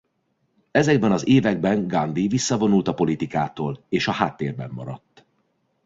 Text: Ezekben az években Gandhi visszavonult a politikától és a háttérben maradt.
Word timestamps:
Ezekben 0.71 1.11
az 1.11 1.27
években 1.27 1.87
Gandhi 1.87 2.27
visszavonult 2.27 2.87
a 2.87 2.93
politikától 2.93 3.83
és 3.89 4.07
a 4.07 4.11
háttérben 4.11 4.69
maradt. 4.71 5.25